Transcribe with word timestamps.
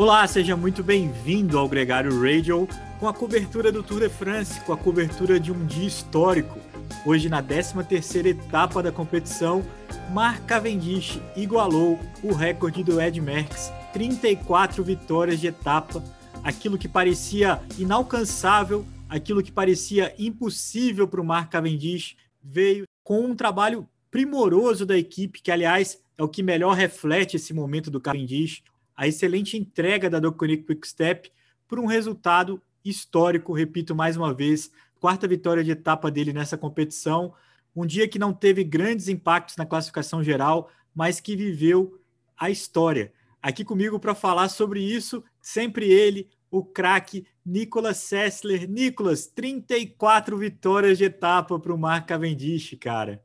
Olá, 0.00 0.26
seja 0.26 0.56
muito 0.56 0.82
bem-vindo 0.82 1.58
ao 1.58 1.68
Gregário 1.68 2.22
Radio 2.22 2.66
com 2.98 3.06
a 3.06 3.12
cobertura 3.12 3.70
do 3.70 3.82
Tour 3.82 4.00
de 4.00 4.08
France, 4.08 4.58
com 4.62 4.72
a 4.72 4.76
cobertura 4.78 5.38
de 5.38 5.52
um 5.52 5.66
dia 5.66 5.86
histórico. 5.86 6.58
Hoje, 7.04 7.28
na 7.28 7.42
13ª 7.42 8.24
etapa 8.24 8.82
da 8.82 8.90
competição, 8.90 9.62
Mark 10.10 10.46
Cavendish 10.46 11.20
igualou 11.36 12.00
o 12.22 12.32
recorde 12.32 12.82
do 12.82 12.98
Ed 12.98 13.20
Merckx, 13.20 13.70
34 13.92 14.82
vitórias 14.82 15.38
de 15.38 15.48
etapa, 15.48 16.02
aquilo 16.42 16.78
que 16.78 16.88
parecia 16.88 17.60
inalcançável, 17.78 18.86
aquilo 19.06 19.42
que 19.42 19.52
parecia 19.52 20.14
impossível 20.18 21.06
para 21.06 21.20
o 21.20 21.24
Mark 21.24 21.52
Cavendish, 21.52 22.16
veio 22.42 22.84
com 23.04 23.20
um 23.20 23.36
trabalho 23.36 23.86
primoroso 24.10 24.86
da 24.86 24.96
equipe, 24.96 25.42
que 25.42 25.50
aliás 25.50 26.02
é 26.16 26.22
o 26.22 26.28
que 26.28 26.42
melhor 26.42 26.74
reflete 26.74 27.36
esse 27.36 27.52
momento 27.52 27.90
do 27.90 28.00
Cavendish, 28.00 28.62
a 29.00 29.08
excelente 29.08 29.56
entrega 29.56 30.10
da 30.10 30.20
Doconic 30.20 30.62
Quickstep 30.62 31.32
por 31.66 31.80
um 31.80 31.86
resultado 31.86 32.60
histórico, 32.84 33.54
repito 33.54 33.94
mais 33.94 34.14
uma 34.14 34.34
vez, 34.34 34.70
quarta 35.00 35.26
vitória 35.26 35.64
de 35.64 35.70
etapa 35.70 36.10
dele 36.10 36.34
nessa 36.34 36.58
competição, 36.58 37.32
um 37.74 37.86
dia 37.86 38.06
que 38.06 38.18
não 38.18 38.34
teve 38.34 38.62
grandes 38.62 39.08
impactos 39.08 39.56
na 39.56 39.64
classificação 39.64 40.22
geral, 40.22 40.70
mas 40.94 41.18
que 41.18 41.34
viveu 41.34 41.98
a 42.36 42.50
história. 42.50 43.10
Aqui 43.40 43.64
comigo 43.64 43.98
para 43.98 44.14
falar 44.14 44.50
sobre 44.50 44.82
isso, 44.82 45.24
sempre 45.40 45.90
ele, 45.90 46.28
o 46.50 46.62
craque 46.62 47.26
Nicolas 47.42 47.96
Sessler. 47.96 48.68
Nicolas, 48.68 49.26
34 49.28 50.36
vitórias 50.36 50.98
de 50.98 51.04
etapa 51.04 51.58
para 51.58 51.72
o 51.72 51.78
Mark 51.78 52.06
Cavendish, 52.06 52.76
cara. 52.78 53.24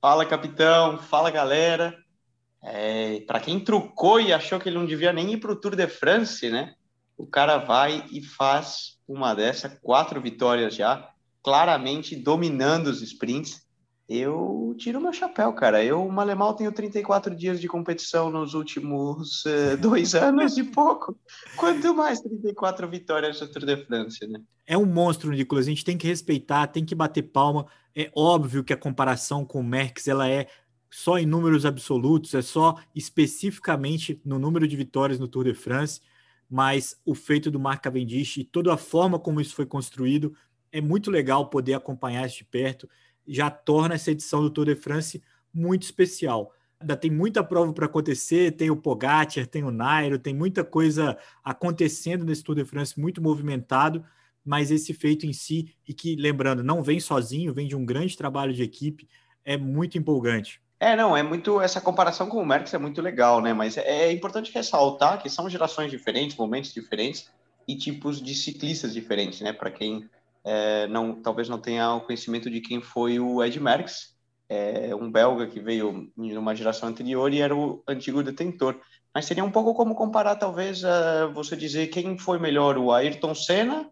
Fala, 0.00 0.24
capitão. 0.24 0.98
Fala, 0.98 1.32
galera. 1.32 2.01
É, 2.64 3.20
para 3.26 3.40
quem 3.40 3.58
trucou 3.58 4.20
e 4.20 4.32
achou 4.32 4.60
que 4.60 4.68
ele 4.68 4.78
não 4.78 4.86
devia 4.86 5.12
nem 5.12 5.32
ir 5.32 5.38
para 5.38 5.52
o 5.52 5.56
Tour 5.56 5.74
de 5.74 5.88
France, 5.88 6.48
né? 6.48 6.74
O 7.16 7.26
cara 7.26 7.58
vai 7.58 8.04
e 8.10 8.22
faz 8.22 8.98
uma 9.06 9.34
dessa, 9.34 9.68
quatro 9.82 10.20
vitórias 10.20 10.74
já, 10.74 11.10
claramente 11.42 12.14
dominando 12.14 12.86
os 12.86 13.02
sprints. 13.02 13.62
Eu 14.08 14.74
tiro 14.78 15.00
meu 15.00 15.12
chapéu, 15.12 15.52
cara. 15.52 15.82
Eu, 15.82 16.06
Malemal, 16.08 16.54
tenho 16.54 16.70
34 16.70 17.34
dias 17.34 17.60
de 17.60 17.68
competição 17.68 18.30
nos 18.30 18.54
últimos 18.54 19.44
uh, 19.44 19.76
dois 19.80 20.14
anos 20.14 20.58
e 20.58 20.64
pouco. 20.64 21.18
Quanto 21.56 21.94
mais 21.94 22.20
34 22.20 22.88
vitórias 22.88 23.40
no 23.40 23.48
Tour 23.48 23.64
de 23.64 23.76
France, 23.84 24.26
né? 24.26 24.40
É 24.66 24.76
um 24.76 24.84
monstro, 24.84 25.30
Nicolas. 25.30 25.66
A 25.66 25.70
gente 25.70 25.84
tem 25.84 25.96
que 25.96 26.06
respeitar, 26.06 26.66
tem 26.66 26.84
que 26.84 26.94
bater 26.94 27.22
palma. 27.22 27.66
É 27.94 28.10
óbvio 28.14 28.64
que 28.64 28.72
a 28.72 28.76
comparação 28.76 29.44
com 29.44 29.60
o 29.60 29.64
Merckx 29.64 30.08
ela 30.08 30.28
é 30.28 30.46
só 30.92 31.18
em 31.18 31.24
números 31.24 31.64
absolutos, 31.64 32.34
é 32.34 32.42
só 32.42 32.78
especificamente 32.94 34.20
no 34.22 34.38
número 34.38 34.68
de 34.68 34.76
vitórias 34.76 35.18
no 35.18 35.26
Tour 35.26 35.44
de 35.44 35.54
France, 35.54 36.02
mas 36.50 37.00
o 37.02 37.14
feito 37.14 37.50
do 37.50 37.58
Mark 37.58 37.82
Cavendish 37.82 38.36
e 38.36 38.44
toda 38.44 38.74
a 38.74 38.76
forma 38.76 39.18
como 39.18 39.40
isso 39.40 39.54
foi 39.54 39.64
construído 39.64 40.36
é 40.70 40.82
muito 40.82 41.10
legal 41.10 41.48
poder 41.48 41.72
acompanhar 41.72 42.26
isso 42.26 42.36
de 42.36 42.44
perto, 42.44 42.88
já 43.26 43.50
torna 43.50 43.94
essa 43.94 44.10
edição 44.10 44.42
do 44.42 44.50
Tour 44.50 44.66
de 44.66 44.76
France 44.76 45.22
muito 45.52 45.84
especial. 45.84 46.52
Ainda 46.78 46.94
tem 46.94 47.10
muita 47.10 47.42
prova 47.42 47.72
para 47.72 47.86
acontecer, 47.86 48.52
tem 48.52 48.70
o 48.70 48.76
Pogacar, 48.76 49.46
tem 49.46 49.64
o 49.64 49.70
Nairo, 49.70 50.18
tem 50.18 50.34
muita 50.34 50.62
coisa 50.62 51.16
acontecendo 51.42 52.22
nesse 52.22 52.44
Tour 52.44 52.56
de 52.56 52.66
France 52.66 53.00
muito 53.00 53.22
movimentado, 53.22 54.04
mas 54.44 54.70
esse 54.70 54.92
feito 54.92 55.24
em 55.24 55.32
si, 55.32 55.74
e 55.88 55.94
que, 55.94 56.16
lembrando, 56.16 56.62
não 56.62 56.82
vem 56.82 57.00
sozinho, 57.00 57.54
vem 57.54 57.66
de 57.66 57.76
um 57.76 57.84
grande 57.84 58.14
trabalho 58.14 58.52
de 58.52 58.62
equipe, 58.62 59.08
é 59.42 59.56
muito 59.56 59.96
empolgante. 59.96 60.60
É, 60.82 60.96
não, 60.96 61.16
é 61.16 61.22
muito. 61.22 61.60
Essa 61.60 61.80
comparação 61.80 62.28
com 62.28 62.42
o 62.42 62.44
Merckx 62.44 62.74
é 62.74 62.78
muito 62.78 63.00
legal, 63.00 63.40
né? 63.40 63.52
Mas 63.52 63.76
é, 63.76 64.06
é 64.06 64.12
importante 64.12 64.50
ressaltar 64.52 65.22
que 65.22 65.30
são 65.30 65.48
gerações 65.48 65.92
diferentes, 65.92 66.36
momentos 66.36 66.74
diferentes 66.74 67.30
e 67.68 67.76
tipos 67.76 68.20
de 68.20 68.34
ciclistas 68.34 68.92
diferentes, 68.92 69.40
né? 69.42 69.52
Para 69.52 69.70
quem 69.70 70.10
é, 70.44 70.88
não, 70.88 71.14
talvez 71.22 71.48
não 71.48 71.60
tenha 71.60 71.94
o 71.94 72.00
conhecimento 72.00 72.50
de 72.50 72.60
quem 72.60 72.80
foi 72.80 73.20
o 73.20 73.44
Ed 73.44 73.60
Merckx, 73.60 74.16
é 74.48 74.92
um 74.92 75.08
belga 75.08 75.46
que 75.46 75.60
veio 75.60 76.10
em 76.18 76.36
uma 76.36 76.52
geração 76.52 76.88
anterior 76.88 77.32
e 77.32 77.40
era 77.40 77.54
o 77.54 77.80
antigo 77.86 78.20
detentor. 78.20 78.80
Mas 79.14 79.26
seria 79.26 79.44
um 79.44 79.52
pouco 79.52 79.74
como 79.74 79.94
comparar, 79.94 80.34
talvez, 80.34 80.82
você 81.32 81.54
dizer 81.54 81.86
quem 81.86 82.18
foi 82.18 82.40
melhor, 82.40 82.76
o 82.76 82.90
Ayrton 82.90 83.36
Senna 83.36 83.88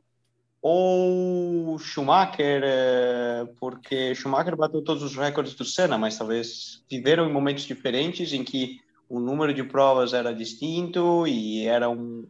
ou 0.63 1.79
Schumacher, 1.79 2.63
é, 2.65 3.47
porque 3.59 4.15
Schumacher 4.15 4.57
bateu 4.57 4.83
todos 4.83 5.03
os 5.03 5.17
recordes 5.17 5.55
do 5.55 5.65
Senna, 5.65 5.97
mas 5.97 6.19
talvez 6.19 6.85
viveram 6.91 7.29
em 7.29 7.33
momentos 7.33 7.65
diferentes 7.65 8.33
em 8.33 8.45
que 8.45 8.79
o 9.09 9.19
número 9.19 9.55
de 9.55 9.65
provas 9.65 10.13
era 10.13 10.35
distinto 10.35 11.27
e 11.27 11.67
eram 11.67 12.25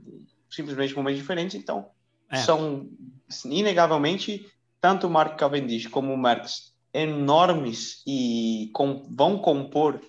simplesmente 0.48 0.94
momentos 0.94 1.20
diferentes, 1.20 1.54
então 1.56 1.88
é. 2.30 2.36
são 2.36 2.88
inegavelmente 3.44 4.46
tanto 4.80 5.10
Mark 5.10 5.38
Cavendish 5.38 5.88
como 5.88 6.12
o 6.12 6.18
Merckx 6.18 6.72
enormes 6.92 8.02
e 8.06 8.70
com, 8.72 9.06
vão 9.10 9.38
compor 9.38 10.00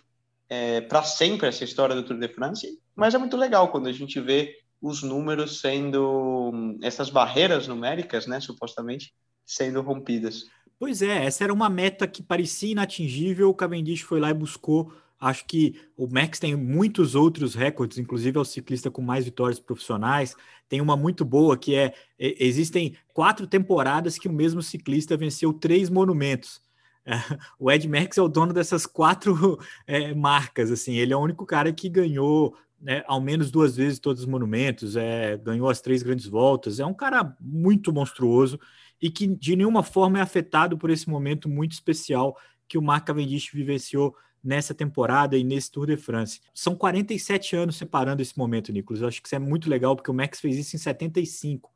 é, 0.50 0.82
para 0.82 1.04
sempre 1.04 1.48
essa 1.48 1.64
história 1.64 1.96
do 1.96 2.04
Tour 2.04 2.18
de 2.18 2.28
France, 2.28 2.80
mas 2.96 3.14
é 3.14 3.18
muito 3.18 3.38
legal 3.38 3.70
quando 3.70 3.88
a 3.88 3.92
gente 3.92 4.20
vê 4.20 4.61
os 4.82 5.04
números 5.04 5.60
sendo 5.60 6.78
essas 6.82 7.10
barreiras 7.10 7.68
numéricas, 7.68 8.26
né, 8.26 8.40
supostamente 8.40 9.14
sendo 9.46 9.82
rompidas. 9.82 10.46
Pois 10.80 11.02
é, 11.02 11.26
essa 11.26 11.44
era 11.44 11.54
uma 11.54 11.70
meta 11.70 12.08
que 12.08 12.24
parecia 12.24 12.72
inatingível, 12.72 13.50
o 13.50 13.54
Cavendish 13.54 14.02
foi 14.02 14.20
lá 14.20 14.32
e 14.32 14.34
buscou. 14.34 14.92
Acho 15.20 15.46
que 15.46 15.80
o 15.96 16.08
Max 16.08 16.40
tem 16.40 16.56
muitos 16.56 17.14
outros 17.14 17.54
recordes, 17.54 18.00
inclusive 18.00 18.40
é 18.40 18.42
o 18.42 18.46
ciclista 18.46 18.90
com 18.90 19.04
mais 19.04 19.24
vitórias 19.24 19.60
profissionais. 19.60 20.36
Tem 20.68 20.82
uma 20.82 20.98
muito 20.98 21.24
boa 21.24 21.56
que 21.56 21.76
é: 21.76 21.94
existem 22.18 22.96
quatro 23.14 23.46
temporadas 23.46 24.18
que 24.18 24.28
o 24.28 24.34
mesmo 24.34 24.64
ciclista 24.64 25.16
venceu 25.16 25.54
três 25.54 25.92
monumentos. 25.92 26.60
O 27.60 27.72
Ed 27.72 27.88
Merckx 27.88 28.18
é 28.18 28.22
o 28.22 28.28
dono 28.28 28.54
dessas 28.54 28.86
quatro 28.86 29.60
é, 29.86 30.14
marcas, 30.16 30.72
assim, 30.72 30.96
ele 30.96 31.14
é 31.14 31.18
o 31.18 31.20
único 31.20 31.46
cara 31.46 31.72
que 31.72 31.90
ganhou 31.90 32.56
né, 32.82 33.04
ao 33.06 33.22
menos 33.22 33.52
duas 33.52 33.76
vezes 33.76 34.00
todos 34.00 34.24
os 34.24 34.28
monumentos, 34.28 34.96
é, 34.96 35.38
ganhou 35.38 35.70
as 35.70 35.82
três 35.82 36.02
grandes 36.02 36.26
voltas, 36.26 36.80
é 36.80 36.86
um 36.86 36.94
cara 36.94 37.36
muito 37.40 37.94
monstruoso 37.94 38.60
e 39.02 39.10
que 39.10 39.28
de 39.28 39.56
nenhuma 39.56 39.84
forma 39.84 40.20
é 40.20 40.22
afetado 40.22 40.78
por 40.78 40.90
esse 40.90 41.10
momento 41.10 41.48
muito 41.48 41.74
especial 41.74 42.38
que 42.68 42.78
o 42.78 42.82
Mark 42.82 43.06
Cavendish 43.06 43.50
vivenciou 43.54 44.16
nessa 44.44 44.74
temporada 44.74 45.38
e 45.38 45.44
nesse 45.44 45.72
Tour 45.72 45.88
de 45.88 45.98
France. 45.98 46.42
São 46.54 46.76
47 46.76 47.56
anos 47.56 47.76
separando 47.76 48.22
esse 48.22 48.38
momento, 48.38 48.72
Nicolas. 48.72 49.02
Eu 49.02 49.08
acho 49.08 49.22
que 49.22 49.28
isso 49.28 49.36
é 49.36 49.40
muito 49.40 49.70
legal, 49.70 49.96
porque 49.96 50.10
o 50.10 50.14
Max 50.14 50.40
fez 50.40 50.58
isso 50.58 50.76
em 50.76 50.80
75. 50.80 51.72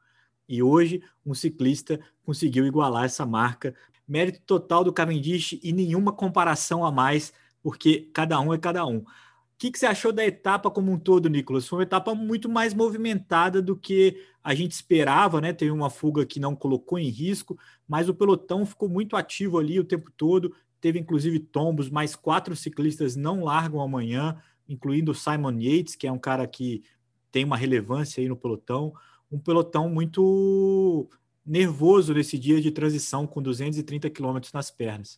E 0.47 0.63
hoje 0.63 1.03
um 1.25 1.33
ciclista 1.33 1.99
conseguiu 2.23 2.65
igualar 2.65 3.05
essa 3.05 3.25
marca. 3.25 3.75
Mérito 4.07 4.39
total 4.45 4.83
do 4.83 4.93
Cavendish 4.93 5.59
e 5.61 5.71
nenhuma 5.71 6.11
comparação 6.11 6.85
a 6.85 6.91
mais, 6.91 7.33
porque 7.61 8.09
cada 8.13 8.39
um 8.39 8.53
é 8.53 8.57
cada 8.57 8.85
um. 8.85 9.03
O 9.55 9.57
que, 9.57 9.71
que, 9.71 9.79
você 9.79 9.85
achou 9.85 10.11
da 10.11 10.25
etapa 10.25 10.69
como 10.69 10.91
um 10.91 10.99
todo, 10.99 11.29
Nicolas? 11.29 11.65
Foi 11.65 11.79
uma 11.79 11.83
etapa 11.83 12.13
muito 12.13 12.49
mais 12.49 12.73
movimentada 12.73 13.61
do 13.61 13.73
que 13.73 14.21
a 14.43 14.53
gente 14.53 14.73
esperava, 14.73 15.39
né? 15.39 15.53
Teve 15.53 15.71
uma 15.71 15.89
fuga 15.89 16.25
que 16.25 16.41
não 16.41 16.53
colocou 16.53 16.99
em 16.99 17.07
risco, 17.07 17.57
mas 17.87 18.09
o 18.09 18.13
pelotão 18.13 18.65
ficou 18.65 18.89
muito 18.89 19.15
ativo 19.15 19.57
ali 19.57 19.79
o 19.79 19.85
tempo 19.85 20.11
todo. 20.17 20.53
Teve 20.81 20.99
inclusive 20.99 21.39
tombos, 21.39 21.89
mais 21.89 22.17
quatro 22.17 22.53
ciclistas 22.53 23.15
não 23.15 23.45
largam 23.45 23.79
amanhã, 23.79 24.37
incluindo 24.67 25.13
o 25.13 25.15
Simon 25.15 25.57
Yates, 25.57 25.95
que 25.95 26.05
é 26.05 26.11
um 26.11 26.19
cara 26.19 26.45
que 26.45 26.83
tem 27.31 27.45
uma 27.45 27.55
relevância 27.55 28.21
aí 28.21 28.27
no 28.27 28.35
pelotão. 28.35 28.93
Um 29.31 29.39
pelotão 29.39 29.89
muito 29.89 31.09
nervoso 31.45 32.13
nesse 32.13 32.37
dia 32.37 32.59
de 32.59 32.71
transição, 32.71 33.25
com 33.25 33.41
230 33.41 34.09
quilômetros 34.09 34.51
nas 34.51 34.69
pernas. 34.69 35.17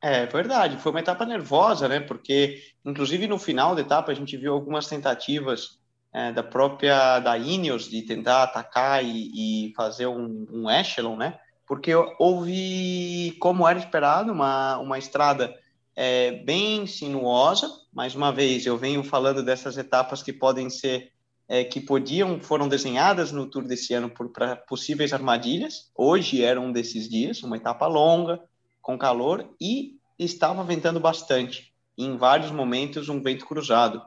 É 0.00 0.26
verdade, 0.26 0.76
foi 0.76 0.92
uma 0.92 1.00
etapa 1.00 1.26
nervosa, 1.26 1.88
né? 1.88 1.98
Porque, 1.98 2.62
inclusive, 2.84 3.26
no 3.26 3.38
final 3.38 3.74
da 3.74 3.80
etapa, 3.80 4.12
a 4.12 4.14
gente 4.14 4.36
viu 4.36 4.52
algumas 4.52 4.86
tentativas 4.86 5.78
é, 6.12 6.32
da 6.32 6.42
própria 6.42 7.18
da 7.18 7.36
Ineos 7.36 7.88
de 7.88 8.02
tentar 8.02 8.44
atacar 8.44 9.04
e, 9.04 9.68
e 9.68 9.74
fazer 9.74 10.06
um, 10.06 10.46
um, 10.52 10.70
echelon, 10.70 11.16
né? 11.16 11.38
Porque 11.66 11.92
houve, 12.18 13.36
como 13.40 13.66
era 13.66 13.78
esperado, 13.78 14.32
uma, 14.32 14.78
uma 14.78 14.98
estrada 14.98 15.52
é, 15.96 16.30
bem 16.30 16.86
sinuosa. 16.86 17.68
Mais 17.92 18.14
uma 18.14 18.32
vez, 18.32 18.64
eu 18.64 18.78
venho 18.78 19.02
falando 19.02 19.42
dessas 19.42 19.76
etapas 19.76 20.22
que 20.22 20.32
podem 20.32 20.70
ser, 20.70 21.12
é, 21.48 21.64
que 21.64 21.80
podiam, 21.80 22.40
foram 22.40 22.68
desenhadas 22.68 23.32
no 23.32 23.46
Tour 23.46 23.64
desse 23.64 23.92
ano 23.94 24.10
para 24.32 24.54
possíveis 24.54 25.12
armadilhas. 25.12 25.90
Hoje 25.94 26.42
era 26.42 26.60
um 26.60 26.70
desses 26.70 27.08
dias, 27.08 27.42
uma 27.42 27.56
etapa 27.56 27.86
longa, 27.88 28.40
com 28.88 28.96
calor 28.96 29.46
e 29.60 29.98
estava 30.18 30.64
ventando 30.64 30.98
bastante. 30.98 31.74
Em 31.98 32.16
vários 32.16 32.50
momentos, 32.50 33.10
um 33.10 33.22
vento 33.22 33.44
cruzado. 33.44 34.00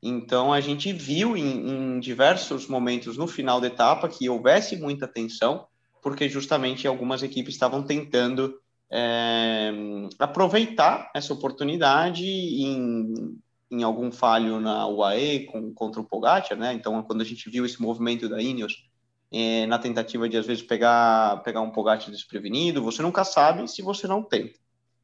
Então, 0.00 0.52
a 0.52 0.60
gente 0.60 0.92
viu 0.92 1.36
em, 1.36 1.96
em 1.96 1.98
diversos 1.98 2.68
momentos 2.68 3.16
no 3.16 3.26
final 3.26 3.60
da 3.60 3.66
etapa 3.66 4.08
que 4.08 4.28
houvesse 4.28 4.76
muita 4.76 5.08
tensão, 5.08 5.66
porque 6.00 6.28
justamente 6.28 6.86
algumas 6.86 7.24
equipes 7.24 7.54
estavam 7.54 7.82
tentando 7.82 8.54
é, 8.88 9.72
aproveitar 10.16 11.10
essa 11.12 11.32
oportunidade 11.32 12.24
em 12.24 13.36
em 13.72 13.84
algum 13.84 14.10
falho 14.10 14.58
na 14.58 14.84
UAE 14.88 15.46
com, 15.46 15.72
contra 15.72 16.00
o 16.00 16.04
Pogacar, 16.04 16.58
né? 16.58 16.72
Então, 16.72 17.00
quando 17.04 17.20
a 17.20 17.24
gente 17.24 17.48
viu 17.48 17.64
esse 17.64 17.80
movimento 17.80 18.28
da 18.28 18.42
Ineos 18.42 18.89
é, 19.32 19.66
na 19.66 19.78
tentativa 19.78 20.28
de, 20.28 20.36
às 20.36 20.46
vezes, 20.46 20.62
pegar, 20.62 21.42
pegar 21.42 21.60
um 21.60 21.70
Pogacar 21.70 22.10
desprevenido, 22.10 22.82
você 22.82 23.02
nunca 23.02 23.24
sabe 23.24 23.68
se 23.68 23.82
você 23.82 24.06
não 24.06 24.22
tenta. 24.22 24.58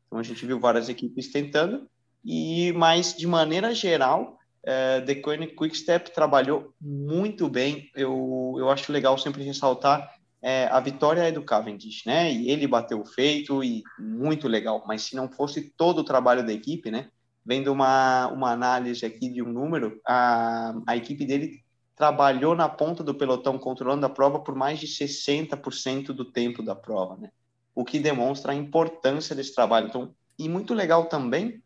Então, 0.06 0.18
a 0.18 0.22
gente 0.22 0.44
viu 0.44 0.58
várias 0.58 0.88
equipes 0.88 1.30
tentando, 1.30 1.88
e 2.24 2.72
mas, 2.72 3.14
de 3.14 3.26
maneira 3.26 3.74
geral, 3.74 4.38
é, 4.64 5.00
The 5.00 5.16
Koenig 5.16 5.54
Quickstep 5.54 6.12
trabalhou 6.12 6.72
muito 6.80 7.48
bem. 7.48 7.88
Eu, 7.94 8.56
eu 8.58 8.68
acho 8.68 8.90
legal 8.92 9.16
sempre 9.16 9.44
ressaltar 9.44 10.10
é, 10.42 10.66
a 10.66 10.78
vitória 10.80 11.22
é 11.22 11.32
do 11.32 11.42
Cavendish, 11.42 12.04
né? 12.04 12.32
E 12.32 12.50
ele 12.50 12.68
bateu 12.68 13.00
o 13.00 13.04
feito 13.04 13.64
e 13.64 13.82
muito 13.98 14.46
legal. 14.46 14.84
Mas 14.86 15.02
se 15.02 15.16
não 15.16 15.28
fosse 15.28 15.72
todo 15.76 15.98
o 15.98 16.04
trabalho 16.04 16.46
da 16.46 16.52
equipe, 16.52 16.90
né? 16.90 17.08
Vendo 17.44 17.72
uma, 17.72 18.28
uma 18.28 18.52
análise 18.52 19.04
aqui 19.04 19.28
de 19.28 19.42
um 19.42 19.52
número, 19.52 20.00
a, 20.06 20.72
a 20.86 20.96
equipe 20.96 21.24
dele 21.24 21.62
trabalhou 21.96 22.54
na 22.54 22.68
ponta 22.68 23.02
do 23.02 23.14
pelotão 23.14 23.58
controlando 23.58 24.04
a 24.06 24.10
prova 24.10 24.38
por 24.38 24.54
mais 24.54 24.78
de 24.78 24.86
60% 24.86 26.08
do 26.08 26.24
tempo 26.24 26.62
da 26.62 26.74
prova, 26.74 27.16
né? 27.16 27.30
O 27.74 27.84
que 27.84 27.98
demonstra 27.98 28.52
a 28.52 28.54
importância 28.54 29.34
desse 29.34 29.54
trabalho. 29.54 29.88
Então, 29.88 30.14
e 30.38 30.48
muito 30.48 30.74
legal 30.74 31.06
também 31.06 31.62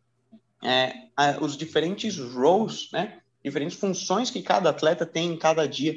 é, 0.63 0.93
os 1.41 1.57
diferentes 1.57 2.17
roles, 2.17 2.89
né? 2.91 3.19
Diferentes 3.43 3.77
funções 3.77 4.29
que 4.29 4.41
cada 4.41 4.69
atleta 4.69 5.05
tem 5.05 5.33
em 5.33 5.37
cada 5.37 5.67
dia 5.67 5.95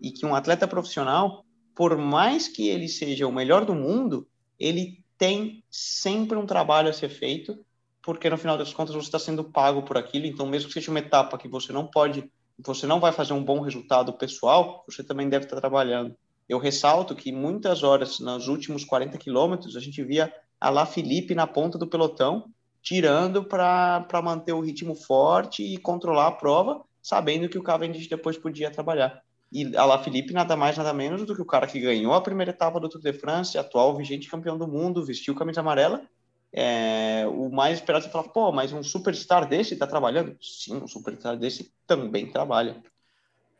e 0.00 0.10
que 0.10 0.24
um 0.24 0.34
atleta 0.34 0.68
profissional 0.68 1.44
por 1.74 1.96
mais 1.96 2.48
que 2.48 2.68
ele 2.68 2.88
seja 2.88 3.26
o 3.26 3.32
melhor 3.32 3.64
do 3.64 3.74
mundo, 3.74 4.28
ele 4.58 5.02
tem 5.16 5.64
sempre 5.70 6.36
um 6.36 6.46
trabalho 6.46 6.88
a 6.88 6.92
ser 6.92 7.08
feito, 7.08 7.64
porque 8.02 8.28
no 8.28 8.36
final 8.36 8.58
das 8.58 8.72
contas 8.72 8.94
você 8.94 9.06
está 9.06 9.18
sendo 9.18 9.44
pago 9.44 9.82
por 9.82 9.96
aquilo. 9.96 10.26
Então, 10.26 10.46
mesmo 10.46 10.68
que 10.68 10.74
seja 10.74 10.90
uma 10.90 11.00
etapa 11.00 11.38
que 11.38 11.48
você 11.48 11.72
não 11.72 11.86
pode, 11.86 12.30
você 12.64 12.86
não 12.86 13.00
vai 13.00 13.12
fazer 13.12 13.32
um 13.32 13.44
bom 13.44 13.60
resultado 13.60 14.12
pessoal, 14.12 14.84
você 14.86 15.02
também 15.02 15.28
deve 15.28 15.46
estar 15.46 15.60
trabalhando. 15.60 16.14
Eu 16.48 16.58
ressalto 16.58 17.14
que 17.14 17.32
muitas 17.32 17.82
horas, 17.82 18.20
nos 18.20 18.48
últimos 18.48 18.84
40 18.84 19.16
quilômetros, 19.18 19.76
a 19.76 19.80
gente 19.80 20.02
via 20.02 20.32
a 20.60 20.70
La 20.70 20.86
Felipe 20.86 21.34
na 21.34 21.46
ponta 21.46 21.78
do 21.78 21.86
pelotão, 21.86 22.46
tirando 22.82 23.44
para 23.44 24.22
manter 24.22 24.52
o 24.52 24.60
ritmo 24.60 24.94
forte 24.94 25.62
e 25.62 25.76
controlar 25.76 26.26
a 26.26 26.32
prova, 26.32 26.82
sabendo 27.02 27.48
que 27.48 27.58
o 27.58 27.62
Cavendish 27.62 28.08
depois 28.08 28.36
podia 28.36 28.70
trabalhar. 28.70 29.22
E 29.52 29.76
a 29.76 29.84
La 29.84 30.02
Felipe 30.02 30.32
nada 30.32 30.56
mais, 30.56 30.76
nada 30.76 30.92
menos 30.92 31.26
do 31.26 31.34
que 31.34 31.42
o 31.42 31.46
cara 31.46 31.66
que 31.66 31.80
ganhou 31.80 32.14
a 32.14 32.20
primeira 32.20 32.52
etapa 32.52 32.80
do 32.80 32.88
Tour 32.88 33.00
de 33.00 33.12
France, 33.12 33.58
atual 33.58 33.96
vigente 33.96 34.30
campeão 34.30 34.56
do 34.56 34.66
mundo, 34.66 35.04
vestiu 35.04 35.34
camisa 35.34 35.60
amarela. 35.60 36.02
É, 36.52 37.24
o 37.28 37.48
mais 37.48 37.78
esperado 37.78 38.06
é 38.06 38.08
falar, 38.10 38.28
pô, 38.28 38.52
mas 38.52 38.72
um 38.72 38.82
superstar 38.82 39.48
desse 39.48 39.72
está 39.72 39.86
trabalhando? 39.86 40.36
Sim, 40.40 40.76
um 40.76 40.86
superstar 40.86 41.36
desse 41.36 41.72
também 41.86 42.30
trabalha. 42.30 42.82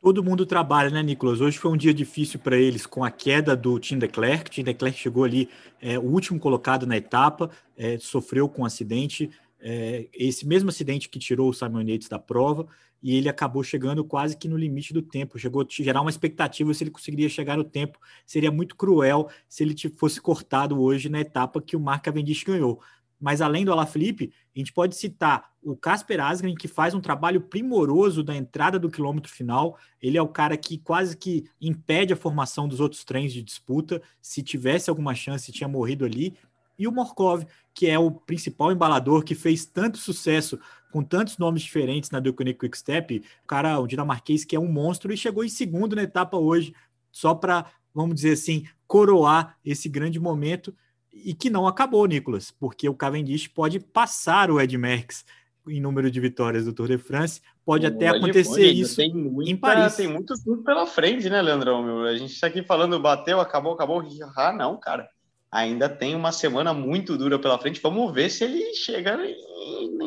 Todo 0.03 0.23
mundo 0.23 0.45
trabalha, 0.45 0.91
né, 0.91 1.01
Nicolas? 1.01 1.41
Hoje 1.41 1.57
foi 1.59 1.71
um 1.71 1.77
dia 1.77 1.95
difícil 1.95 2.41
para 2.41 2.57
eles 2.57 2.85
com 2.85 3.05
a 3.05 3.11
queda 3.11 3.55
do 3.55 3.79
Tim 3.79 3.99
Declerc. 3.99 4.51
Tim 4.51 4.65
Declerc 4.65 4.99
chegou 4.99 5.23
ali, 5.23 5.49
é, 5.81 5.97
o 5.97 6.03
último 6.03 6.41
colocado 6.41 6.87
na 6.87 6.97
etapa, 6.97 7.51
é, 7.77 7.97
sofreu 7.99 8.49
com 8.49 8.63
um 8.63 8.65
acidente, 8.65 9.31
é, 9.61 10.09
esse 10.13 10.45
mesmo 10.45 10.71
acidente 10.71 11.09
que 11.09 11.21
tirou 11.21 11.49
o 11.49 11.55
Simon 11.55 11.83
Yates 11.83 12.09
da 12.09 12.19
prova, 12.19 12.67
e 13.03 13.17
ele 13.17 13.29
acabou 13.29 13.65
chegando 13.65 14.05
quase 14.05 14.37
que 14.37 14.47
no 14.47 14.57
limite 14.57 14.93
do 14.93 15.03
tempo. 15.03 15.39
Chegou 15.39 15.63
a 15.63 15.67
gerar 15.69 16.01
uma 16.01 16.11
expectativa 16.11 16.73
se 16.73 16.85
ele 16.85 16.91
conseguiria 16.91 17.29
chegar 17.29 17.57
no 17.57 17.65
tempo. 17.65 17.99
Seria 18.25 18.51
muito 18.51 18.77
cruel 18.77 19.29
se 19.49 19.65
ele 19.65 19.75
fosse 19.97 20.21
cortado 20.21 20.81
hoje 20.81 21.09
na 21.09 21.21
etapa 21.21 21.61
que 21.61 21.77
o 21.77 21.81
Mark 21.81 22.05
Cavendish 22.05 22.45
ganhou. 22.45 22.81
Mas 23.21 23.41
além 23.41 23.65
do 23.65 23.73
Alaphilippe, 23.73 24.33
a 24.55 24.59
gente 24.59 24.73
pode 24.73 24.97
citar 24.97 25.53
o 25.63 25.77
Casper 25.77 26.21
Asgreen, 26.21 26.57
que 26.57 26.67
faz 26.67 26.93
um 26.93 27.01
trabalho 27.01 27.41
primoroso 27.41 28.23
da 28.23 28.35
entrada 28.35 28.81
do 28.81 28.91
quilômetro 28.91 29.33
final. 29.33 29.79
Ele 30.01 30.19
é 30.19 30.23
o 30.23 30.27
cara 30.27 30.57
que 30.57 30.77
quase 30.77 31.17
que 31.17 31.45
impede 31.61 32.13
a 32.13 32.17
formação 32.17 32.67
dos 32.67 32.81
outros 32.81 33.05
trens 33.05 33.33
de 33.33 33.41
disputa. 33.41 34.03
Se 34.21 34.43
tivesse 34.43 34.91
alguma 34.91 35.15
chance, 35.15 35.53
tinha 35.53 35.69
morrido 35.69 36.05
ali. 36.05 36.35
E 36.77 36.89
o 36.89 36.91
Morkov, 36.91 37.45
que 37.73 37.89
é 37.89 37.97
o 37.97 38.11
principal 38.11 38.73
embalador 38.73 39.23
que 39.23 39.37
fez 39.37 39.65
tanto 39.65 39.99
sucesso 39.99 40.59
com 40.93 41.03
tantos 41.03 41.39
nomes 41.39 41.63
diferentes 41.63 42.11
na 42.11 42.21
Deconic 42.21 42.61
Quick 42.61 42.79
Step, 42.79 43.25
o 43.43 43.47
cara, 43.47 43.81
o 43.81 43.87
dinamarquês 43.87 44.45
que 44.45 44.55
é 44.55 44.61
um 44.61 44.71
monstro 44.71 45.13
e 45.13 45.17
chegou 45.17 45.43
em 45.43 45.49
segundo 45.49 45.97
na 45.97 46.03
etapa 46.03 46.37
hoje, 46.37 46.75
só 47.11 47.35
para, 47.35 47.67
vamos 47.95 48.15
dizer 48.17 48.33
assim, 48.33 48.67
coroar 48.87 49.57
esse 49.65 49.89
grande 49.89 50.21
momento 50.21 50.75
e 51.13 51.35
que 51.35 51.51
não 51.51 51.67
acabou, 51.67 52.05
Nicolas, 52.07 52.51
porque 52.51 52.89
o 52.89 52.95
Cavendish 52.95 53.49
pode 53.49 53.81
passar 53.81 54.51
o 54.51 54.61
Ed 54.61 54.77
Merckx 54.77 55.25
em 55.67 55.81
número 55.81 56.11
de 56.11 56.21
vitórias 56.21 56.65
do 56.65 56.73
Tour 56.73 56.89
de 56.89 56.99
France, 56.99 57.41
pode 57.65 57.87
até 57.87 58.09
acontecer 58.09 58.67
isso 58.67 59.01
muita, 59.15 59.51
em 59.51 59.57
Paris. 59.57 59.95
Tem 59.95 60.09
muito 60.09 60.35
tudo 60.43 60.63
pela 60.63 60.87
frente, 60.87 61.31
né, 61.31 61.41
Leandrão? 61.41 61.83
Meu? 61.83 62.03
A 62.03 62.17
gente 62.17 62.33
está 62.33 62.49
aqui 62.49 62.63
falando, 62.63 62.99
bateu, 62.99 63.41
acabou, 63.41 63.73
acabou. 63.73 64.03
Ah, 64.37 64.53
não, 64.53 64.77
cara 64.77 65.09
ainda 65.53 65.87
tem 65.87 66.15
uma 66.15 66.33
semana 66.33 66.73
muito 66.73 67.19
dura 67.19 67.39
pela 67.39 67.59
frente. 67.59 67.81
Vamos 67.83 68.13
ver 68.15 68.31
se 68.31 68.43
ele 68.43 68.75
chega 68.75 69.19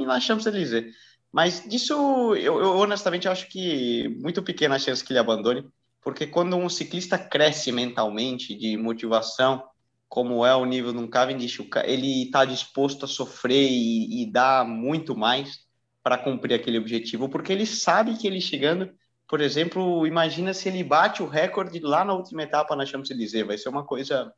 La 0.03 0.19
Champs-Élysées. 0.19 0.91
Mas 1.31 1.63
disso, 1.67 1.93
eu, 2.35 2.59
eu, 2.59 2.77
honestamente 2.77 3.27
acho 3.27 3.47
que 3.49 4.09
muito 4.21 4.41
pequena 4.41 4.75
a 4.75 4.79
chance 4.79 5.03
que 5.03 5.13
ele 5.13 5.19
abandone, 5.19 5.67
porque 6.01 6.25
quando 6.25 6.55
um 6.55 6.69
ciclista 6.69 7.17
cresce 7.17 7.71
mentalmente, 7.71 8.55
de 8.55 8.75
motivação, 8.77 9.63
como 10.07 10.45
é 10.45 10.55
o 10.55 10.65
nível 10.65 10.93
de 10.93 10.99
um 10.99 11.07
Cavendish, 11.07 11.59
ele 11.83 12.23
está 12.23 12.45
disposto 12.45 13.05
a 13.05 13.07
sofrer 13.07 13.69
e, 13.69 14.23
e 14.23 14.31
dar 14.31 14.65
muito 14.65 15.15
mais 15.15 15.59
para 16.01 16.17
cumprir 16.17 16.53
aquele 16.55 16.77
objetivo, 16.77 17.27
porque 17.27 17.51
ele 17.51 17.65
sabe 17.65 18.15
que 18.15 18.27
ele 18.27 18.39
chegando, 18.39 18.89
por 19.27 19.41
exemplo, 19.41 20.07
imagina 20.07 20.53
se 20.53 20.69
ele 20.69 20.83
bate 20.83 21.21
o 21.21 21.27
recorde 21.27 21.79
lá 21.79 22.05
na 22.05 22.13
última 22.13 22.43
etapa 22.43 22.75
na 22.75 22.85
Champs-Élysées, 22.85 23.45
vai 23.45 23.57
ser 23.57 23.69
uma 23.69 23.83
coisa 23.83 24.31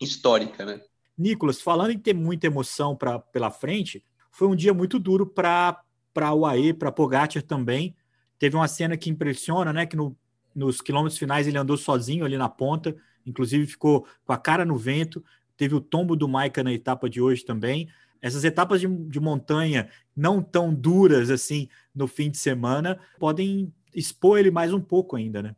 histórica, 0.00 0.64
né? 0.64 0.80
Nicolas, 1.16 1.60
falando 1.60 1.90
em 1.90 1.98
ter 1.98 2.14
muita 2.14 2.46
emoção 2.46 2.96
pra, 2.96 3.18
pela 3.18 3.50
frente, 3.50 4.02
foi 4.30 4.48
um 4.48 4.56
dia 4.56 4.72
muito 4.72 4.98
duro 4.98 5.26
para 5.26 5.82
a 6.16 6.34
UAE, 6.34 6.72
para 6.72 6.90
Pogacar 6.90 7.42
também. 7.42 7.94
Teve 8.38 8.56
uma 8.56 8.66
cena 8.66 8.96
que 8.96 9.10
impressiona, 9.10 9.72
né? 9.72 9.84
Que 9.84 9.96
no, 9.96 10.16
nos 10.54 10.80
quilômetros 10.80 11.18
finais 11.18 11.46
ele 11.46 11.58
andou 11.58 11.76
sozinho 11.76 12.24
ali 12.24 12.38
na 12.38 12.48
ponta, 12.48 12.96
inclusive 13.26 13.66
ficou 13.66 14.06
com 14.24 14.32
a 14.32 14.38
cara 14.38 14.64
no 14.64 14.76
vento. 14.76 15.22
Teve 15.56 15.74
o 15.74 15.80
tombo 15.80 16.16
do 16.16 16.26
Maika 16.26 16.64
na 16.64 16.72
etapa 16.72 17.08
de 17.08 17.20
hoje 17.20 17.44
também. 17.44 17.88
Essas 18.22 18.44
etapas 18.44 18.80
de, 18.80 18.86
de 18.86 19.20
montanha 19.20 19.90
não 20.16 20.42
tão 20.42 20.74
duras 20.74 21.30
assim 21.30 21.68
no 21.94 22.06
fim 22.06 22.30
de 22.30 22.38
semana 22.38 22.98
podem 23.18 23.72
expor 23.94 24.38
ele 24.38 24.50
mais 24.50 24.72
um 24.72 24.80
pouco 24.80 25.16
ainda, 25.16 25.42
né? 25.42 25.56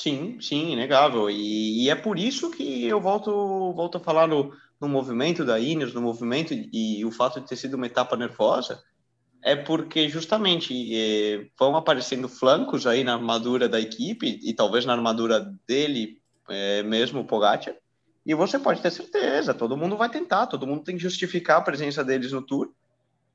Sim, 0.00 0.40
sim, 0.40 0.72
inegável. 0.72 1.28
E, 1.28 1.84
e, 1.84 1.90
é 1.90 1.94
por 1.94 2.18
isso 2.18 2.50
que 2.50 2.86
eu 2.86 3.00
volto, 3.00 3.72
volto 3.72 3.98
a 3.98 4.00
falar 4.00 4.28
no, 4.28 4.52
no 4.80 4.88
movimento 4.88 5.44
da 5.44 5.58
Ineos, 5.58 5.92
no 5.92 6.00
movimento 6.00 6.54
e, 6.54 7.00
e 7.00 7.04
o 7.04 7.10
fato 7.10 7.40
de 7.40 7.48
ter 7.48 7.56
sido 7.56 7.74
uma 7.74 7.86
etapa 7.86 8.16
nervosa, 8.16 8.82
é 9.42 9.56
porque 9.56 10.08
justamente 10.08 10.72
é, 10.94 11.46
vão 11.58 11.76
aparecendo 11.76 12.28
flancos 12.28 12.86
aí 12.86 13.02
na 13.02 13.14
armadura 13.14 13.68
da 13.68 13.80
equipe 13.80 14.38
e 14.42 14.52
talvez 14.52 14.84
na 14.84 14.92
armadura 14.92 15.52
dele 15.66 16.20
é, 16.48 16.82
mesmo, 16.82 17.24
Pogacar, 17.24 17.74
e 18.24 18.34
você 18.34 18.58
pode 18.58 18.80
ter 18.80 18.90
certeza, 18.90 19.54
todo 19.54 19.76
mundo 19.76 19.96
vai 19.96 20.08
tentar, 20.08 20.46
todo 20.46 20.66
mundo 20.66 20.84
tem 20.84 20.96
que 20.96 21.02
justificar 21.02 21.58
a 21.58 21.62
presença 21.62 22.04
deles 22.04 22.32
no 22.32 22.42
Tour, 22.42 22.70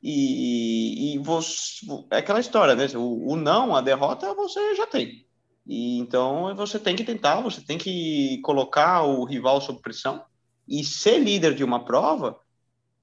e, 0.01 1.15
e 1.15 1.17
você, 1.19 1.85
é 2.11 2.17
aquela 2.17 2.41
história, 2.41 2.75
né? 2.75 2.85
O, 2.93 3.31
o 3.31 3.35
não, 3.37 3.73
a 3.73 3.79
derrota, 3.79 4.33
você 4.33 4.75
já 4.75 4.85
tem. 4.85 5.25
E 5.65 5.97
então 5.97 6.53
você 6.55 6.77
tem 6.77 6.95
que 6.95 7.03
tentar, 7.03 7.41
você 7.41 7.61
tem 7.61 7.77
que 7.77 8.39
colocar 8.41 9.03
o 9.03 9.23
rival 9.23 9.61
sob 9.61 9.81
pressão 9.81 10.23
e 10.67 10.83
ser 10.83 11.19
líder 11.19 11.55
de 11.55 11.63
uma 11.63 11.85
prova, 11.85 12.37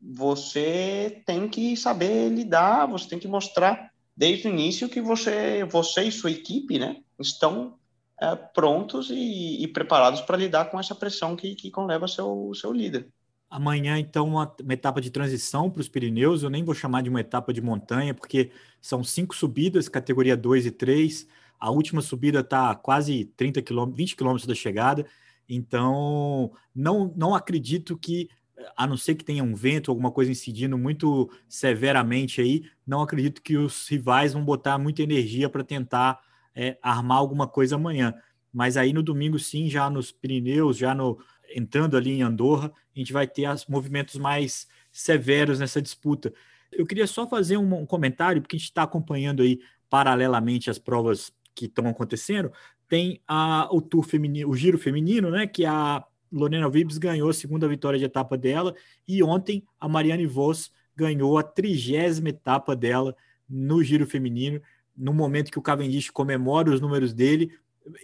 você 0.01 1.23
tem 1.27 1.49
que 1.49 1.77
saber 1.77 2.29
lidar, 2.29 2.87
você 2.87 3.09
tem 3.09 3.19
que 3.19 3.29
mostrar 3.29 3.91
desde 4.17 4.49
o 4.49 4.51
início 4.51 4.89
que 4.89 5.01
você, 5.01 5.65
você 5.65 6.05
e 6.05 6.13
sua 6.13 6.31
equipe, 6.31 6.79
né, 6.79 6.97
estão 7.19 7.79
é, 8.21 8.35
prontos 8.35 9.11
e, 9.11 9.63
e 9.63 9.69
preparados 9.69 10.21
para 10.21 10.37
lidar 10.37 10.67
com 10.67 10.79
essa 10.79 10.95
pressão 10.95 11.37
que, 11.37 11.55
que 11.55 11.71
conleva 11.71 12.07
seu 12.07 12.53
seu 12.55 12.73
líder. 12.73 13.09
Amanhã, 13.51 13.99
então, 13.99 14.29
uma, 14.29 14.55
uma 14.63 14.73
etapa 14.73 15.01
de 15.01 15.11
transição 15.11 15.69
para 15.69 15.81
os 15.81 15.89
Pirineus. 15.89 16.45
Eu 16.45 16.51
nem 16.51 16.63
vou 16.63 16.73
chamar 16.73 17.03
de 17.03 17.11
uma 17.11 17.21
etapa 17.21 17.53
de 17.53 17.61
montanha, 17.61 18.15
porque 18.15 18.53
são 18.81 19.03
cinco 19.03 19.35
subidas, 19.35 19.89
categoria 19.89 20.37
2 20.37 20.67
e 20.67 20.71
3 20.71 21.27
a 21.61 21.71
última 21.71 22.01
subida 22.01 22.41
está 22.41 22.75
quase 22.75 23.27
30 23.37 23.61
km, 23.63 23.93
20 23.93 24.17
quilômetros 24.17 24.47
da 24.47 24.55
chegada. 24.55 25.07
Então, 25.49 26.53
não, 26.75 27.13
não 27.15 27.35
acredito 27.35 27.99
que, 27.99 28.31
a 28.77 28.87
não 28.87 28.97
ser 28.97 29.15
que 29.15 29.25
tenha 29.25 29.45
um 29.45 29.55
vento, 29.55 29.91
alguma 29.91 30.11
coisa 30.11 30.31
incidindo 30.31 30.79
muito 30.79 31.31
severamente 31.49 32.41
aí, 32.41 32.65
não 32.87 33.03
acredito 33.03 33.43
que 33.43 33.57
os 33.57 33.87
rivais 33.89 34.33
vão 34.33 34.45
botar 34.45 34.79
muita 34.79 35.03
energia 35.03 35.51
para 35.51 35.63
tentar 35.63 36.21
é, 36.55 36.79
armar 36.83 37.19
alguma 37.19 37.47
coisa 37.47 37.77
amanhã. 37.77 38.15
Mas 38.53 38.77
aí 38.77 38.93
no 38.93 39.03
domingo, 39.03 39.39
sim, 39.39 39.69
já 39.69 39.91
nos 39.91 40.11
Pirineus, 40.11 40.77
já 40.77 40.95
no 40.95 41.19
entrando 41.55 41.97
ali 41.97 42.13
em 42.13 42.23
Andorra, 42.23 42.73
a 42.95 42.99
gente 42.99 43.13
vai 43.13 43.27
ter 43.27 43.49
os 43.49 43.67
movimentos 43.67 44.17
mais 44.17 44.67
severos 44.91 45.59
nessa 45.59 45.83
disputa. 45.83 46.33
Eu 46.71 46.87
queria 46.87 47.07
só 47.07 47.27
fazer 47.29 47.57
um, 47.57 47.85
comentário, 47.85 48.41
porque 48.41 48.57
a 48.57 48.59
gente 48.59 48.69
está 48.69 48.85
acompanhando 48.85 49.43
aí 49.43 49.61
paralelamente 49.89 50.71
as 50.71 50.79
provas 50.79 51.33
que 51.61 51.67
estão 51.67 51.87
acontecendo. 51.87 52.51
Tem 52.89 53.21
a, 53.29 53.69
o 53.71 53.83
Tour 53.83 54.03
feminino, 54.03 54.49
o 54.49 54.57
Giro 54.57 54.79
feminino, 54.79 55.31
né? 55.31 55.47
Que 55.47 55.67
a 55.67 56.05
Lorena 56.33 56.71
Vibbs 56.71 56.97
ganhou 56.97 57.29
a 57.29 57.35
segunda 57.35 57.69
vitória 57.69 57.99
de 57.99 58.05
etapa 58.05 58.37
dela, 58.39 58.75
e 59.07 59.23
ontem 59.23 59.63
a 59.79 59.89
Mariane 59.89 60.27
Vos 60.27 60.73
ganhou 60.97 61.37
a 61.39 61.43
trigésima 61.43 62.31
etapa 62.31 62.75
dela 62.75 63.15
no 63.49 63.83
Giro 63.83 64.07
feminino. 64.07 64.61
No 64.97 65.13
momento 65.13 65.51
que 65.51 65.59
o 65.59 65.63
Cavendish 65.63 66.11
comemora 66.11 66.71
os 66.71 66.81
números 66.81 67.13
dele, 67.13 67.53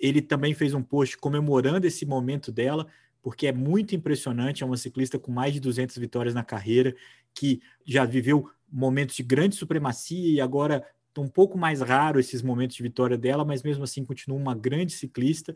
ele 0.01 0.21
também 0.21 0.55
fez 0.55 0.75
um 0.75 0.83
post 0.83 1.17
comemorando 1.17 1.87
esse 1.87 2.05
momento 2.05 2.53
dela, 2.53 2.87
porque 3.23 3.47
é 3.47 3.53
muito 3.53 3.95
impressionante. 3.95 4.63
É 4.63 4.67
uma 4.67 4.77
ciclista 4.77 5.19
com 5.19 5.33
mais 5.33 5.55
de 5.55 5.61
200 5.61 5.97
vitórias 5.97 6.35
na 6.35 6.45
carreira, 6.45 6.95
que 7.35 7.61
já 7.85 8.05
viveu 8.05 8.51
momentos 8.71 9.17
de 9.17 9.23
grande 9.23 9.57
supremacia 9.57 10.29
e 10.29 10.41
agora 10.41 10.85
tá 11.17 11.27
um 11.27 11.29
pouco 11.29 11.57
mais 11.57 11.81
raro 11.81 12.21
esses 12.21 12.43
momentos 12.43 12.77
de 12.77 12.83
vitória 12.83 13.17
dela, 13.17 13.45
mas 13.45 13.63
mesmo 13.63 13.85
assim 13.85 14.05
continua 14.05 14.39
uma 14.39 14.55
grande 14.55 14.93
ciclista. 14.93 15.55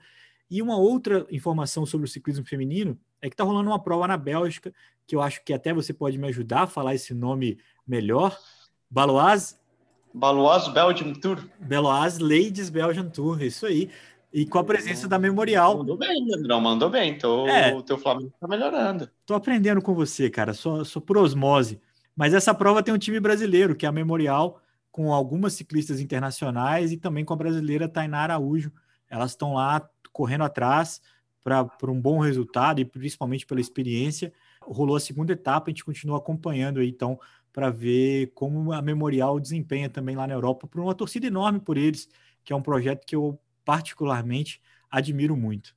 E 0.51 0.61
uma 0.61 0.77
outra 0.77 1.27
informação 1.31 1.87
sobre 1.87 2.07
o 2.07 2.11
ciclismo 2.11 2.45
feminino 2.45 2.99
é 3.23 3.29
que 3.29 3.35
está 3.35 3.45
rolando 3.45 3.71
uma 3.71 3.79
prova 3.79 4.09
na 4.09 4.17
Bélgica, 4.17 4.73
que 5.07 5.15
eu 5.15 5.23
acho 5.23 5.45
que 5.45 5.53
até 5.53 5.73
você 5.73 5.93
pode 5.93 6.19
me 6.19 6.27
ajudar 6.29 6.63
a 6.63 6.67
falar 6.67 6.95
esse 6.95 7.15
nome 7.15 7.59
melhor. 7.87 8.37
Baloise. 8.91 9.57
Baloise 10.13 10.71
Belgium 10.71 11.13
Tour. 11.13 11.45
Baloise 11.61 12.21
Ladies 12.21 12.69
Belgian 12.69 13.09
Tour, 13.09 13.41
isso 13.43 13.67
aí. 13.67 13.91
E 14.33 14.47
com 14.47 14.59
a 14.59 14.65
presença 14.65 15.07
da 15.07 15.19
Memorial. 15.19 15.79
Mandou 15.79 15.97
bem, 15.97 16.35
Andrão, 16.35 16.61
mandou 16.61 16.89
bem. 16.91 17.19
Tô, 17.19 17.47
é, 17.47 17.75
o 17.75 17.83
teu 17.83 17.99
Flamengo 17.99 18.33
está 18.35 18.49
melhorando. 18.49 19.11
Tô 19.27 19.35
aprendendo 19.35 19.83
com 19.83 19.95
você, 19.95 20.31
cara, 20.31 20.55
só, 20.55 20.83
só 20.85 21.01
por 21.01 21.19
osmose. 21.19 21.81
Mas 22.17 22.35
essa 22.35 22.55
prova 22.55 22.83
tem 22.83 22.93
um 22.93 22.99
time 22.99 23.21
brasileiro, 23.21 23.75
que 23.75 23.87
é 23.87 23.89
a 23.89 23.93
Memorial, 23.93 24.61
com 24.91 25.13
algumas 25.13 25.53
ciclistas 25.53 26.01
internacionais 26.01 26.93
e 26.93 26.97
também 26.97 27.25
com 27.25 27.33
a 27.33 27.37
brasileira 27.37 27.89
Tainá 27.89 28.21
Araújo. 28.21 28.73
Elas 29.09 29.33
estão 29.33 29.55
lá 29.55 29.89
correndo 30.13 30.45
atrás 30.45 31.01
para 31.43 31.91
um 31.91 32.01
bom 32.01 32.19
resultado 32.19 32.81
e 32.81 32.85
principalmente 32.85 33.47
pela 33.47 33.61
experiência. 33.61 34.33
Rolou 34.63 34.97
a 34.97 35.01
segunda 35.01 35.33
etapa, 35.33 35.69
a 35.69 35.71
gente 35.71 35.85
continua 35.85 36.19
acompanhando 36.19 36.81
aí, 36.81 36.89
então, 36.89 37.19
para 37.53 37.71
ver 37.71 38.33
como 38.35 38.73
a 38.73 38.83
Memorial 38.83 39.41
desempenha 39.41 39.89
também 39.89 40.17
lá 40.17 40.27
na 40.27 40.35
Europa, 40.35 40.67
por 40.67 40.81
uma 40.81 40.95
torcida 40.95 41.27
enorme 41.27 41.61
por 41.61 41.77
eles, 41.77 42.09
que 42.45 42.53
é 42.53 42.57
um 42.57 42.63
projeto 42.63 43.07
que 43.07 43.17
eu 43.17 43.41
particularmente 43.65 44.61
admiro 44.91 45.37
muito. 45.37 45.75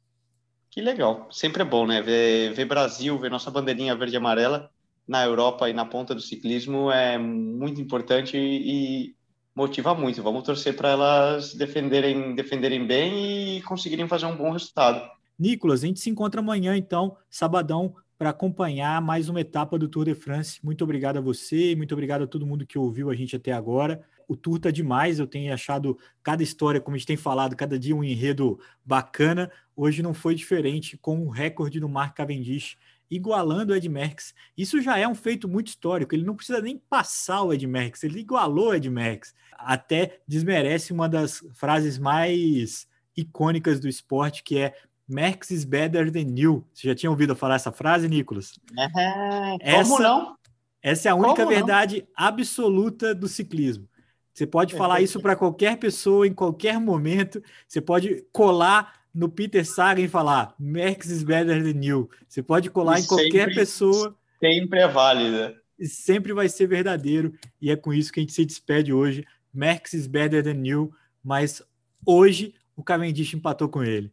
Que 0.69 0.81
legal, 0.81 1.27
sempre 1.31 1.61
é 1.61 1.65
bom, 1.65 1.85
né? 1.85 2.01
Ver, 2.01 2.53
ver 2.53 2.65
Brasil, 2.65 3.17
ver 3.17 3.29
nossa 3.29 3.51
bandeirinha 3.51 3.95
verde 3.95 4.15
e 4.15 4.17
amarela 4.17 4.72
na 5.07 5.23
Europa 5.23 5.69
e 5.69 5.73
na 5.73 5.85
ponta 5.85 6.15
do 6.15 6.21
ciclismo 6.21 6.91
é 6.91 7.17
muito 7.17 7.81
importante 7.81 8.37
e, 8.37 9.15
motiva 9.55 9.93
muito. 9.93 10.23
Vamos 10.23 10.43
torcer 10.43 10.75
para 10.75 10.89
elas 10.89 11.53
defenderem, 11.53 12.35
defenderem 12.35 12.85
bem 12.85 13.57
e 13.57 13.61
conseguirem 13.61 14.07
fazer 14.07 14.25
um 14.25 14.35
bom 14.35 14.51
resultado. 14.51 15.07
Nicolas, 15.37 15.83
a 15.83 15.87
gente 15.87 15.99
se 15.99 16.09
encontra 16.09 16.41
amanhã, 16.41 16.75
então, 16.75 17.17
sabadão, 17.29 17.95
para 18.17 18.29
acompanhar 18.29 19.01
mais 19.01 19.29
uma 19.29 19.41
etapa 19.41 19.77
do 19.77 19.87
Tour 19.87 20.05
de 20.05 20.15
France. 20.15 20.59
Muito 20.63 20.83
obrigado 20.83 21.17
a 21.17 21.21
você, 21.21 21.75
muito 21.75 21.91
obrigado 21.93 22.23
a 22.23 22.27
todo 22.27 22.45
mundo 22.45 22.65
que 22.65 22.77
ouviu 22.77 23.09
a 23.09 23.15
gente 23.15 23.35
até 23.35 23.51
agora. 23.51 24.01
O 24.27 24.35
Tour 24.35 24.59
tá 24.59 24.71
demais, 24.71 25.19
eu 25.19 25.27
tenho 25.27 25.53
achado 25.53 25.97
cada 26.21 26.41
história, 26.41 26.79
como 26.79 26.95
a 26.95 26.97
gente 26.97 27.07
tem 27.07 27.17
falado, 27.17 27.55
cada 27.55 27.77
dia 27.77 27.95
um 27.95 28.03
enredo 28.03 28.59
bacana. 28.85 29.51
Hoje 29.75 30.01
não 30.01 30.13
foi 30.13 30.35
diferente 30.35 30.97
com 30.97 31.25
o 31.25 31.29
recorde 31.29 31.79
do 31.79 31.89
Mark 31.89 32.15
Cavendish 32.15 32.77
igualando 33.15 33.73
o 33.73 33.75
Ed 33.75 33.87
Merckx. 33.87 34.33
Isso 34.57 34.81
já 34.81 34.97
é 34.97 35.07
um 35.07 35.15
feito 35.15 35.47
muito 35.47 35.67
histórico. 35.67 36.15
Ele 36.15 36.25
não 36.25 36.35
precisa 36.35 36.61
nem 36.61 36.77
passar 36.77 37.43
o 37.43 37.53
Ed 37.53 37.65
Merckx, 37.65 38.03
ele 38.03 38.19
igualou 38.19 38.69
o 38.69 38.73
Ed 38.73 38.89
Merckx. 38.89 39.33
Até 39.57 40.19
desmerece 40.27 40.91
uma 40.91 41.07
das 41.07 41.43
frases 41.53 41.97
mais 41.97 42.87
icônicas 43.15 43.79
do 43.79 43.87
esporte, 43.87 44.43
que 44.43 44.57
é 44.57 44.73
Merckx 45.07 45.51
is 45.51 45.63
better 45.63 46.11
than 46.11 46.33
you. 46.35 46.65
Você 46.73 46.87
já 46.87 46.95
tinha 46.95 47.09
ouvido 47.09 47.35
falar 47.35 47.55
essa 47.55 47.71
frase, 47.71 48.07
Nicolas? 48.07 48.53
Uhum. 48.77 49.57
Como 49.59 49.59
essa, 49.61 49.99
não? 49.99 50.35
Essa 50.81 51.09
é 51.09 51.11
a 51.11 51.15
única 51.15 51.35
Como 51.35 51.49
verdade 51.49 51.99
não? 52.01 52.27
absoluta 52.27 53.13
do 53.13 53.27
ciclismo. 53.27 53.87
Você 54.33 54.47
pode 54.47 54.75
falar 54.75 54.99
isso 55.01 55.21
para 55.21 55.35
qualquer 55.35 55.77
pessoa 55.77 56.25
em 56.25 56.33
qualquer 56.33 56.79
momento. 56.79 57.41
Você 57.67 57.79
pode 57.79 58.25
colar 58.31 59.02
no 59.13 59.29
Peter 59.29 59.65
Sagan 59.65 60.01
e 60.01 60.07
falar 60.07 60.55
Max 60.57 61.07
is 61.07 61.23
better 61.23 61.61
than 61.61 61.83
you. 61.83 62.09
Você 62.27 62.41
pode 62.41 62.69
colar 62.69 62.99
e 62.99 63.03
em 63.03 63.05
qualquer 63.05 63.31
sempre, 63.31 63.55
pessoa. 63.55 64.17
Sempre 64.39 64.79
é 64.79 64.87
válida. 64.87 65.55
E 65.77 65.87
sempre 65.87 66.33
vai 66.33 66.49
ser 66.49 66.67
verdadeiro. 66.67 67.33
E 67.61 67.69
é 67.69 67.75
com 67.75 67.93
isso 67.93 68.11
que 68.11 68.19
a 68.19 68.23
gente 68.23 68.33
se 68.33 68.45
despede 68.45 68.91
hoje. 68.91 69.25
Max 69.53 69.93
is 69.93 70.07
better 70.07 70.43
than 70.43 70.65
you. 70.65 70.93
Mas 71.23 71.61
hoje 72.05 72.55
o 72.75 72.83
Cavendish 72.83 73.33
empatou 73.33 73.69
com 73.69 73.83
ele. 73.83 74.11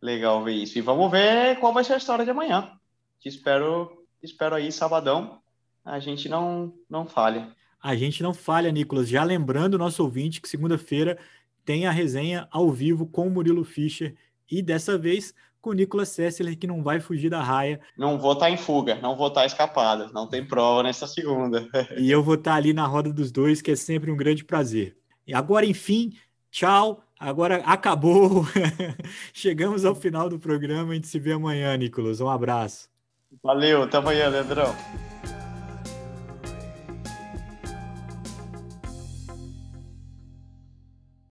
Legal 0.00 0.44
ver 0.44 0.52
isso. 0.52 0.78
E 0.78 0.82
vamos 0.82 1.10
ver 1.10 1.58
qual 1.58 1.72
vai 1.72 1.82
ser 1.82 1.94
a 1.94 1.98
história 1.98 2.24
de 2.24 2.30
amanhã. 2.30 2.70
Que 3.18 3.28
espero, 3.28 4.04
espero 4.22 4.54
aí, 4.54 4.70
sabadão, 4.70 5.40
a 5.84 5.98
gente 5.98 6.28
não, 6.28 6.74
não 6.88 7.06
falha. 7.06 7.48
A 7.82 7.94
gente 7.94 8.22
não 8.22 8.32
falha, 8.32 8.70
Nicolas. 8.70 9.08
Já 9.08 9.24
lembrando 9.24 9.74
o 9.74 9.78
nosso 9.78 10.02
ouvinte 10.02 10.40
que 10.40 10.48
segunda-feira 10.48 11.18
tem 11.64 11.86
a 11.86 11.90
resenha 11.90 12.46
ao 12.50 12.70
vivo 12.70 13.06
com 13.06 13.26
o 13.26 13.30
Murilo 13.30 13.64
Fischer 13.64 14.14
e 14.50 14.62
dessa 14.62 14.98
vez 14.98 15.34
com 15.60 15.70
o 15.70 15.72
Nicolas 15.72 16.10
Sessler, 16.10 16.58
que 16.58 16.66
não 16.66 16.82
vai 16.82 17.00
fugir 17.00 17.30
da 17.30 17.42
raia. 17.42 17.80
Não 17.96 18.18
vou 18.18 18.34
estar 18.34 18.46
tá 18.46 18.50
em 18.50 18.56
fuga, 18.56 18.96
não 18.96 19.16
vou 19.16 19.28
estar 19.28 19.40
tá 19.40 19.46
escapado, 19.46 20.12
não 20.12 20.26
tem 20.26 20.44
prova 20.44 20.82
nessa 20.82 21.06
segunda. 21.06 21.66
e 21.96 22.10
eu 22.10 22.22
vou 22.22 22.34
estar 22.34 22.50
tá 22.50 22.56
ali 22.58 22.74
na 22.74 22.86
roda 22.86 23.10
dos 23.10 23.32
dois, 23.32 23.62
que 23.62 23.70
é 23.70 23.76
sempre 23.76 24.10
um 24.10 24.16
grande 24.16 24.44
prazer. 24.44 24.94
E 25.26 25.32
agora, 25.32 25.64
enfim, 25.64 26.12
tchau. 26.50 27.02
Agora 27.18 27.62
acabou. 27.64 28.44
Chegamos 29.32 29.86
ao 29.86 29.94
final 29.94 30.28
do 30.28 30.38
programa. 30.38 30.92
A 30.92 30.94
gente 30.94 31.08
se 31.08 31.18
vê 31.18 31.32
amanhã, 31.32 31.74
Nicolas. 31.76 32.20
Um 32.20 32.28
abraço. 32.28 32.90
Valeu, 33.42 33.84
até 33.84 33.96
amanhã, 33.96 34.28
Leandrão. 34.28 34.74